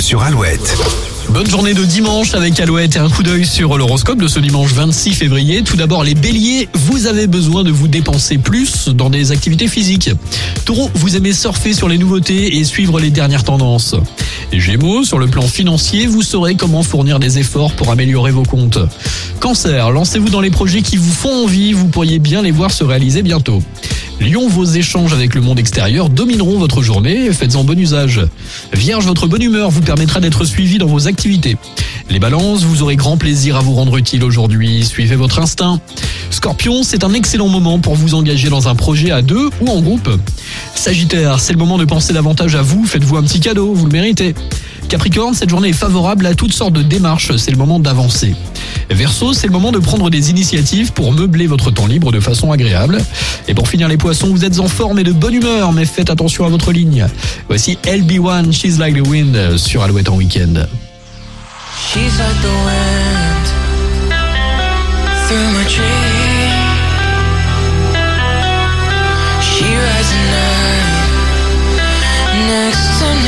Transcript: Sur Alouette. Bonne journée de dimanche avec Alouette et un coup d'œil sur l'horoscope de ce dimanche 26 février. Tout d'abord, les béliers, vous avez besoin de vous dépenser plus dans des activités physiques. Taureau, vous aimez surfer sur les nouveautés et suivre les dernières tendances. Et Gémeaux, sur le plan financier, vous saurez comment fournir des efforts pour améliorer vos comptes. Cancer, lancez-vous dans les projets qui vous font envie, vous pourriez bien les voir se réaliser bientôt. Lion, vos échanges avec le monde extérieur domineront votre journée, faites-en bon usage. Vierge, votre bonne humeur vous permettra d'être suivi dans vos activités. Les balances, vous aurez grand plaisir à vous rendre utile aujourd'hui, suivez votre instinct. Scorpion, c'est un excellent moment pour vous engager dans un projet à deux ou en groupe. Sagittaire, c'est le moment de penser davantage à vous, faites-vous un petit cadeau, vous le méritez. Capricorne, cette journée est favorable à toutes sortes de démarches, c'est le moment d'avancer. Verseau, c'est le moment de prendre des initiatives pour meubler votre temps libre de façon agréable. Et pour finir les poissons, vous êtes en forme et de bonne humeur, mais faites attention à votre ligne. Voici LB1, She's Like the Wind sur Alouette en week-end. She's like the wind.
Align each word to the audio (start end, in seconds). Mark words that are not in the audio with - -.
Sur 0.00 0.22
Alouette. 0.22 0.76
Bonne 1.28 1.48
journée 1.48 1.74
de 1.74 1.84
dimanche 1.84 2.34
avec 2.34 2.58
Alouette 2.58 2.96
et 2.96 2.98
un 2.98 3.08
coup 3.08 3.22
d'œil 3.22 3.46
sur 3.46 3.78
l'horoscope 3.78 4.18
de 4.18 4.26
ce 4.26 4.40
dimanche 4.40 4.72
26 4.72 5.14
février. 5.14 5.62
Tout 5.62 5.76
d'abord, 5.76 6.02
les 6.02 6.16
béliers, 6.16 6.68
vous 6.74 7.06
avez 7.06 7.28
besoin 7.28 7.62
de 7.62 7.70
vous 7.70 7.86
dépenser 7.86 8.38
plus 8.38 8.88
dans 8.88 9.10
des 9.10 9.30
activités 9.30 9.68
physiques. 9.68 10.10
Taureau, 10.64 10.90
vous 10.94 11.16
aimez 11.16 11.32
surfer 11.32 11.72
sur 11.72 11.88
les 11.88 11.98
nouveautés 11.98 12.56
et 12.56 12.64
suivre 12.64 12.98
les 12.98 13.10
dernières 13.10 13.44
tendances. 13.44 13.94
Et 14.50 14.58
Gémeaux, 14.58 15.04
sur 15.04 15.20
le 15.20 15.28
plan 15.28 15.46
financier, 15.46 16.08
vous 16.08 16.22
saurez 16.22 16.56
comment 16.56 16.82
fournir 16.82 17.20
des 17.20 17.38
efforts 17.38 17.74
pour 17.74 17.92
améliorer 17.92 18.32
vos 18.32 18.42
comptes. 18.42 18.78
Cancer, 19.38 19.92
lancez-vous 19.92 20.30
dans 20.30 20.40
les 20.40 20.50
projets 20.50 20.82
qui 20.82 20.96
vous 20.96 21.12
font 21.12 21.44
envie, 21.44 21.74
vous 21.74 21.86
pourriez 21.86 22.18
bien 22.18 22.42
les 22.42 22.50
voir 22.50 22.72
se 22.72 22.82
réaliser 22.82 23.22
bientôt. 23.22 23.62
Lion, 24.20 24.48
vos 24.48 24.64
échanges 24.64 25.12
avec 25.12 25.34
le 25.34 25.40
monde 25.40 25.58
extérieur 25.58 26.08
domineront 26.08 26.58
votre 26.58 26.82
journée, 26.82 27.32
faites-en 27.32 27.64
bon 27.64 27.78
usage. 27.78 28.20
Vierge, 28.72 29.06
votre 29.06 29.26
bonne 29.26 29.42
humeur 29.42 29.70
vous 29.70 29.80
permettra 29.80 30.20
d'être 30.20 30.44
suivi 30.44 30.78
dans 30.78 30.86
vos 30.86 31.08
activités. 31.08 31.56
Les 32.10 32.18
balances, 32.18 32.62
vous 32.62 32.82
aurez 32.82 32.96
grand 32.96 33.16
plaisir 33.16 33.56
à 33.56 33.60
vous 33.60 33.74
rendre 33.74 33.96
utile 33.96 34.22
aujourd'hui, 34.22 34.84
suivez 34.84 35.16
votre 35.16 35.40
instinct. 35.40 35.80
Scorpion, 36.30 36.82
c'est 36.82 37.02
un 37.02 37.12
excellent 37.12 37.48
moment 37.48 37.78
pour 37.78 37.96
vous 37.96 38.14
engager 38.14 38.48
dans 38.48 38.68
un 38.68 38.74
projet 38.74 39.10
à 39.10 39.20
deux 39.20 39.50
ou 39.60 39.68
en 39.68 39.80
groupe. 39.80 40.10
Sagittaire, 40.74 41.40
c'est 41.40 41.52
le 41.52 41.58
moment 41.58 41.78
de 41.78 41.84
penser 41.84 42.12
davantage 42.12 42.54
à 42.54 42.62
vous, 42.62 42.84
faites-vous 42.84 43.16
un 43.16 43.22
petit 43.22 43.40
cadeau, 43.40 43.74
vous 43.74 43.86
le 43.86 43.92
méritez. 43.92 44.34
Capricorne, 44.88 45.34
cette 45.34 45.50
journée 45.50 45.70
est 45.70 45.72
favorable 45.72 46.26
à 46.26 46.34
toutes 46.34 46.52
sortes 46.52 46.74
de 46.74 46.82
démarches, 46.82 47.36
c'est 47.36 47.50
le 47.50 47.56
moment 47.56 47.80
d'avancer. 47.80 48.34
Verseau, 48.90 49.32
c'est 49.32 49.46
le 49.46 49.52
moment 49.52 49.72
de 49.72 49.78
prendre 49.78 50.10
des 50.10 50.30
initiatives 50.30 50.92
pour 50.92 51.12
meubler 51.12 51.46
votre 51.46 51.70
temps 51.70 51.86
libre 51.86 52.12
de 52.12 52.20
façon 52.20 52.52
agréable. 52.52 52.98
Et 53.48 53.54
pour 53.54 53.68
finir 53.68 53.88
les 53.88 53.96
poissons, 53.96 54.28
vous 54.28 54.44
êtes 54.44 54.58
en 54.60 54.68
forme 54.68 54.98
et 54.98 55.04
de 55.04 55.12
bonne 55.12 55.34
humeur, 55.34 55.72
mais 55.72 55.84
faites 55.84 56.10
attention 56.10 56.44
à 56.44 56.48
votre 56.48 56.72
ligne. 56.72 57.06
Voici 57.48 57.78
LB1, 57.84 58.52
She's 58.52 58.78
Like 58.78 58.96
the 58.96 59.06
Wind 59.06 59.56
sur 59.56 59.82
Alouette 59.82 60.08
en 60.08 60.16
week-end. 60.16 60.66
She's 61.92 62.18
like 62.18 62.40
the 62.42 62.48
wind. 62.48 63.04